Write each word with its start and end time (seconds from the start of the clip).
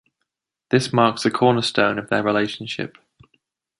This 0.71 0.91
marks 0.91 1.25
a 1.25 1.29
cornerstone 1.29 1.99
of 1.99 2.09
their 2.09 2.23
relationship. 2.23 2.97